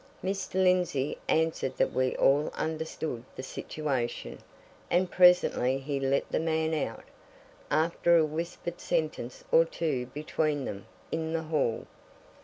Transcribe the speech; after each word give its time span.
Mr. 0.23 0.55
Lindsey 0.55 1.19
answered 1.29 1.77
that 1.77 1.93
we 1.93 2.15
all 2.15 2.49
understood 2.55 3.23
the 3.35 3.43
situation, 3.43 4.39
and 4.89 5.11
presently 5.11 5.77
he 5.77 5.99
let 5.99 6.27
the 6.31 6.39
man 6.39 6.73
out, 6.73 7.03
after 7.69 8.17
a 8.17 8.25
whispered 8.25 8.81
sentence 8.81 9.43
or 9.51 9.63
two 9.63 10.07
between 10.07 10.65
them 10.65 10.87
in 11.11 11.33
the 11.33 11.43
hall. 11.43 11.85